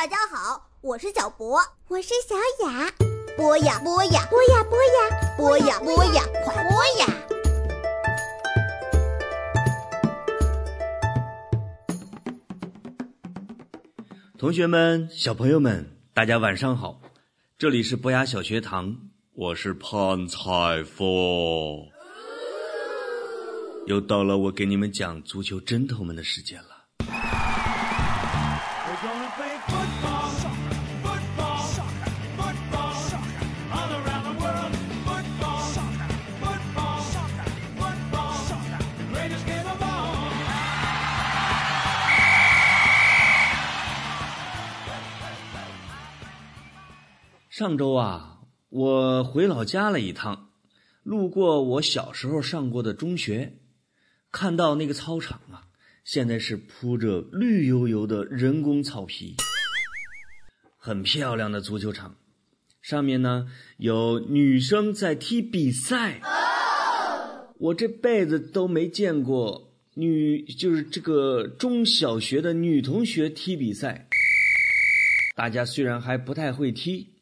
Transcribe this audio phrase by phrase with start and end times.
[0.00, 2.34] 大家好，我是小博，我是小
[2.66, 2.90] 雅。
[3.36, 7.06] 播呀播呀，播呀播呀，播呀播呀，快播呀！
[14.38, 17.02] 同学们、小朋友们，大家晚上好！
[17.58, 18.96] 这里是博雅小学堂，
[19.34, 21.06] 我是潘彩凤。
[23.86, 26.79] 又到了我给你们讲足球针头们的时间了。
[47.60, 50.48] 上周啊，我回老家了一趟，
[51.02, 53.58] 路过我小时候上过的中学，
[54.32, 55.68] 看到那个操场啊，
[56.02, 59.36] 现在是铺着绿油油的人工草皮，
[60.78, 62.16] 很漂亮的足球场，
[62.80, 66.22] 上面呢有女生在踢比赛，
[67.58, 74.08] 我这辈子都没见过女，就是这个中小学的女同学踢比赛，
[75.36, 77.19] 大家虽然还不太会踢。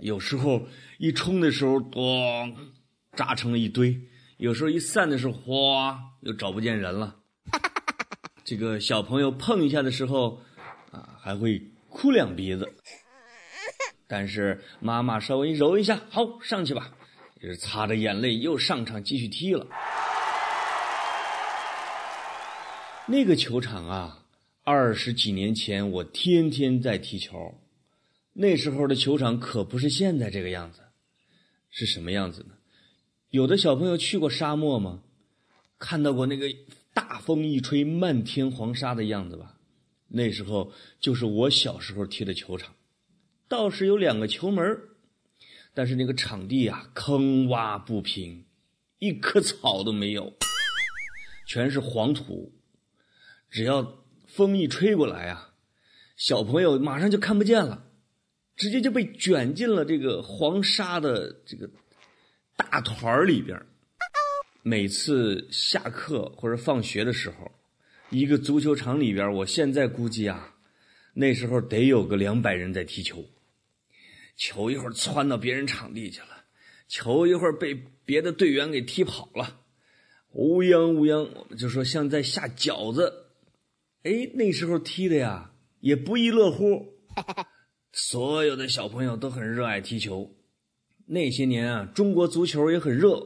[0.00, 0.66] 有时候
[0.98, 2.54] 一冲的时候，咣，
[3.16, 3.94] 扎成了一堆；
[4.36, 7.16] 有时候一散的时候，哗，又找不见人了。
[8.44, 10.42] 这个小朋友碰一下的时候，
[10.90, 12.74] 啊，还会哭两鼻子。
[14.06, 16.92] 但是妈妈稍微揉一下，好，上去吧，
[17.40, 19.66] 就是擦着眼泪又上场继续踢了。
[23.06, 24.24] 那个球场啊，
[24.62, 27.54] 二十几年前我天天在踢球。
[28.34, 30.80] 那时候的球场可不是现在这个样子，
[31.70, 32.56] 是什么样子呢？
[33.30, 35.02] 有的小朋友去过沙漠吗？
[35.78, 36.46] 看到过那个
[36.92, 39.58] 大风一吹漫天黄沙的样子吧？
[40.08, 42.74] 那时候就是我小时候踢的球场，
[43.48, 44.78] 倒是有两个球门，
[45.72, 48.46] 但是那个场地啊坑洼不平，
[48.98, 50.32] 一棵草都没有，
[51.46, 52.52] 全是黄土，
[53.48, 55.54] 只要风一吹过来啊，
[56.16, 57.92] 小朋友马上就看不见了。
[58.56, 61.68] 直接就被卷进了这个黄沙的这个
[62.56, 63.60] 大团里边
[64.62, 67.50] 每次下课或者放学的时候，
[68.10, 70.54] 一个足球场里边，我现在估计啊，
[71.14, 73.24] 那时候得有个两百人在踢球。
[74.36, 76.44] 球一会儿窜到别人场地去了，
[76.88, 79.60] 球一会儿被别的队员给踢跑了，
[80.32, 83.26] 乌泱乌泱，我们就说像在下饺子。
[84.02, 86.94] 哎，那时候踢的呀，也不亦乐乎。
[87.96, 90.28] 所有的小朋友都很热爱踢球，
[91.06, 93.24] 那些年啊，中国足球也很热，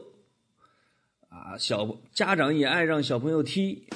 [1.27, 3.87] 啊，小家长也爱让小朋友踢。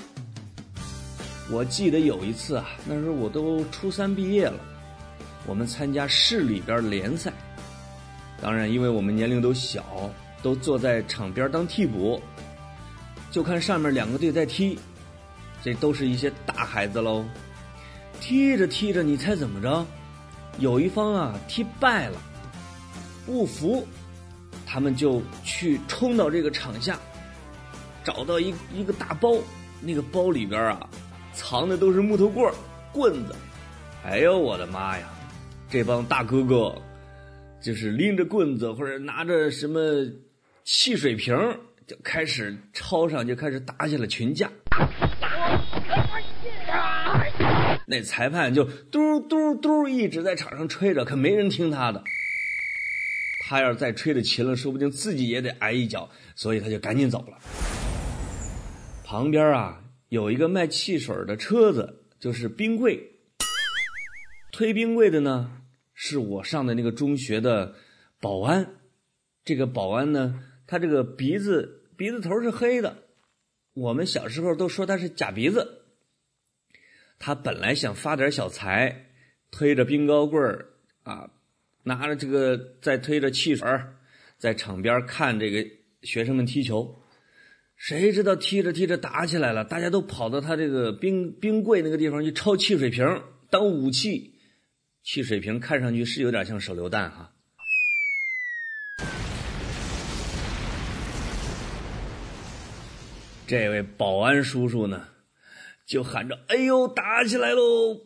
[1.52, 4.60] 我记得有一次啊，那时候我都初三毕业了，
[5.46, 7.32] 我们参加市里边联赛，
[8.42, 12.20] 当然因为我们年龄都小，都坐在场边当替补，
[13.30, 14.80] 就看上面两个队在踢，
[15.62, 17.24] 这都是一些大孩子喽，
[18.20, 19.86] 踢着踢着，你猜怎么着？
[20.60, 22.18] 有一方啊踢败了，
[23.26, 23.88] 不服，
[24.66, 26.98] 他们就去冲到这个场下，
[28.04, 29.38] 找到一一个大包，
[29.82, 30.90] 那个包里边啊
[31.34, 32.54] 藏的都是木头棍
[32.92, 33.36] 棍子。
[34.06, 35.10] 哎呦我的妈呀！
[35.70, 36.76] 这帮大哥哥
[37.62, 39.80] 就是拎着棍子或者拿着什么
[40.64, 41.36] 汽水瓶，
[41.88, 44.52] 就开始超上就开始打起了群架。
[47.86, 52.04] 那裁判就嘟嘟嘟一直在场上吹着，可没人听他的。
[53.46, 57.38] 他要是再吹的勤了，说不定自己也得挨一脚，所以他就赶紧走了。
[59.04, 63.12] 旁边啊有一个卖汽水的车子，就是冰柜。
[64.52, 65.62] 推冰柜的呢
[65.94, 67.76] 是我上的那个中学的
[68.22, 68.76] 保安。
[69.44, 72.96] 这个保安呢，他这个鼻子鼻子头是黑的，
[73.74, 75.83] 我们小时候都说他是假鼻子。
[77.26, 79.06] 他本来想发点小财，
[79.50, 80.66] 推着冰糕棍儿
[81.04, 81.30] 啊，
[81.84, 83.66] 拿着这个再推着汽水
[84.38, 85.66] 在场边看这个
[86.02, 87.02] 学生们踢球。
[87.78, 93.06] 谁知道踢着踢着打起来了，大家都跑到他这个冰冰柜那个地方去抄汽水瓶
[93.50, 94.34] 当武器。
[95.06, 97.32] 汽水瓶看上去是有点像手榴弹哈。
[103.48, 105.08] 这位保安叔叔呢？
[105.86, 108.02] 就喊着：“哎呦，打起来喽！”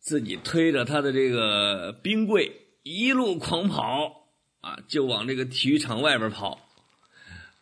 [0.00, 2.52] 自己推着他的这个冰柜
[2.82, 4.28] 一路狂跑
[4.60, 6.60] 啊，就往这个体育场外边跑，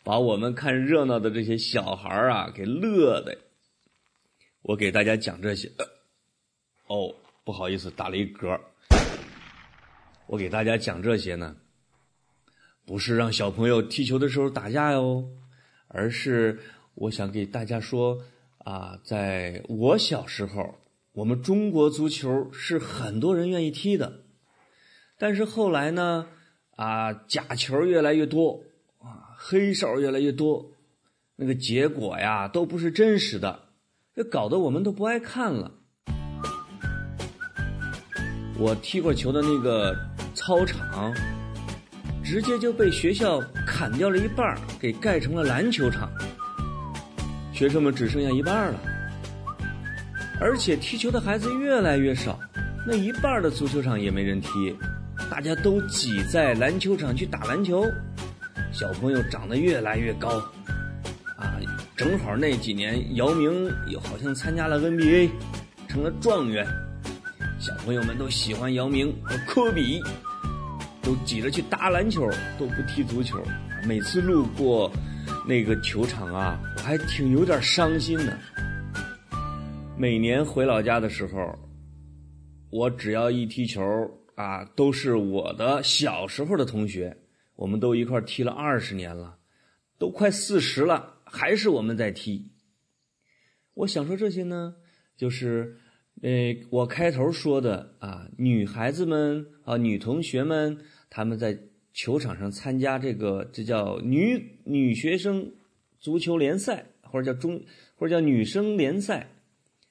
[0.03, 3.37] 把我们看热闹的这些小孩啊给乐的。
[4.61, 5.71] 我给大家讲这些，
[6.87, 7.15] 哦，
[7.45, 8.59] 不好意思打了一嗝。
[10.27, 11.55] 我给大家讲这些呢，
[12.85, 15.25] 不是让小朋友踢球的时候打架哟，
[15.87, 16.59] 而是
[16.95, 18.21] 我想给大家说
[18.63, 20.75] 啊，在我小时候，
[21.11, 24.21] 我们中国足球是很多人愿意踢的，
[25.17, 26.27] 但是后来呢，
[26.75, 28.63] 啊，假球越来越多，
[28.99, 30.71] 啊，黑手越来越多，
[31.35, 33.59] 那个结果呀，都不是真实的，
[34.15, 35.71] 这搞得我们都不爱看了。
[38.57, 39.93] 我踢过球的那个
[40.33, 41.13] 操场，
[42.23, 46.09] 直接就被学校砍掉了一半，给盖成了篮球场。
[47.53, 48.79] 学生们只剩下一半了，
[50.41, 52.39] 而且踢球的孩子越来越少，
[52.85, 54.75] 那一半的足球场也没人踢，
[55.29, 57.85] 大家都挤在篮球场去打篮球。
[58.71, 60.29] 小朋友长得越来越高，
[61.37, 61.53] 啊，
[61.95, 65.29] 正好那几年姚明又好像参加了 NBA，
[65.87, 66.65] 成了状元。
[67.59, 70.01] 小朋友们都喜欢姚明和科比，
[71.03, 72.27] 都挤着去打篮球，
[72.57, 73.41] 都不踢足球。
[73.87, 74.91] 每次路过
[75.45, 78.37] 那个球场啊，我还挺有点伤心的。
[79.97, 81.57] 每年回老家的时候，
[82.69, 83.81] 我只要一踢球
[84.35, 87.17] 啊，都是我的小时候的同学，
[87.55, 89.37] 我们都一块踢了二十年了，
[89.97, 92.51] 都快四十了，还是我们在踢。
[93.73, 94.75] 我想说这些呢，
[95.17, 95.77] 就是。
[96.21, 100.77] 呃，我开头说的啊，女孩子们啊，女同学们，
[101.09, 101.57] 她们在
[101.93, 105.53] 球场上参加这个，这叫女女学生
[105.99, 107.63] 足球联赛，或者叫中，
[107.95, 109.29] 或者叫女生联赛，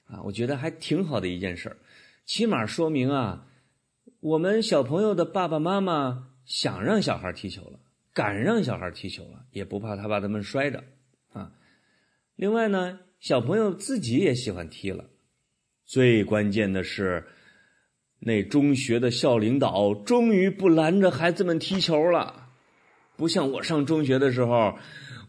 [0.05, 1.77] 啊，我觉得还挺好的一件事儿，
[2.27, 3.47] 起码说明啊，
[4.21, 7.79] 我们小朋友的爸爸妈妈想让小孩踢球了，
[8.13, 10.83] 敢让小孩踢球了，也不怕他把他们摔着
[11.33, 11.53] 啊。
[12.35, 15.09] 另外呢，小朋友自己也喜欢踢了。
[15.85, 17.25] 最关键的是，
[18.25, 22.51] 那中学的校领导终于不拦着孩子们踢球了。
[23.17, 24.79] 不像我上中学的时候，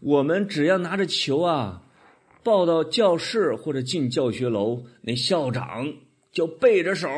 [0.00, 1.82] 我们只要拿着球啊，
[2.44, 5.92] 抱到教室或者进教学楼，那校长
[6.30, 7.08] 就背着手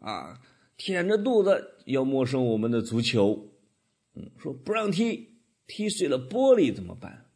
[0.00, 0.40] 啊，
[0.76, 3.50] 舔着肚子要没收我们的足球。
[4.16, 5.28] 嗯，说不让踢，
[5.68, 7.26] 踢碎了玻璃怎么办？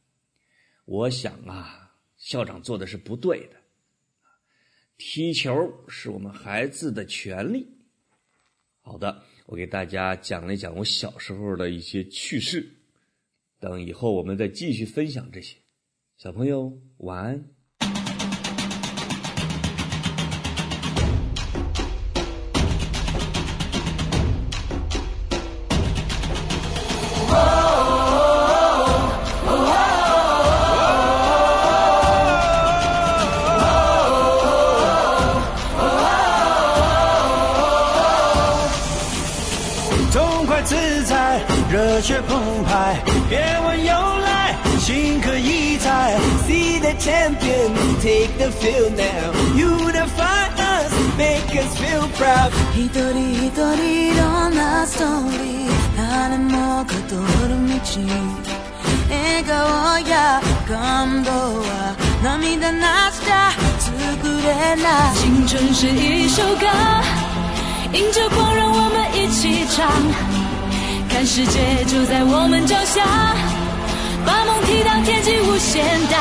[0.84, 3.57] 我想啊，校长做的是不对的。
[4.98, 7.68] 踢球是我们孩子的权利。
[8.80, 12.74] 好的，我给大家讲了讲我小时候的一些趣事，
[13.60, 15.56] 等以后我们再继续分享这些。
[16.16, 17.57] 小朋友晚安。
[42.07, 42.95] 热血澎湃，
[43.29, 46.15] 别问由来，情可以猜。
[46.47, 49.33] See the champion, take the field now.
[49.53, 52.53] Unify us, make us feel proud.
[52.73, 57.15] 一人一人いろんなストーリー、誰もが通
[57.49, 57.73] る道。
[59.09, 63.91] 笑顔や感動は涙なしじゃ作
[64.41, 65.19] れない。
[65.19, 66.65] 青春是一首歌，
[67.91, 69.83] 迎着光，让我们一起唱。
[71.18, 73.02] 看世界就在我们脚下，
[74.24, 76.16] 把梦踢到天际无限大，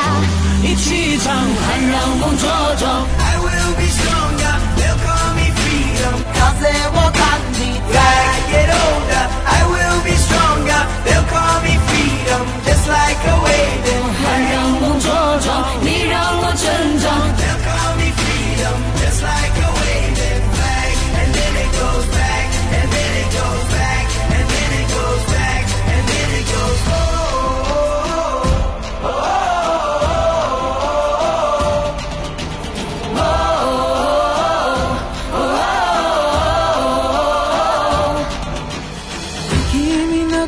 [0.60, 2.42] 一起唱，还让梦茁
[2.74, 3.06] 壮。
[3.22, 8.74] I will be stronger, they'll call me freedom, cause they will cut me like I get
[8.74, 9.24] older.
[9.46, 14.57] I will be stronger, they'll call me freedom, just like a waving.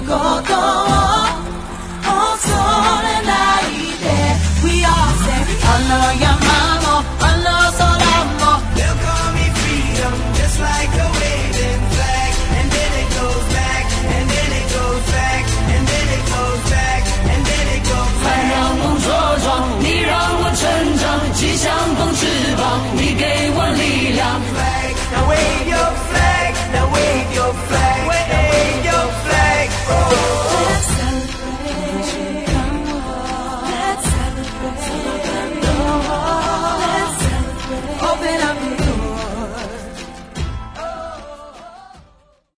[0.00, 1.39] algo todo.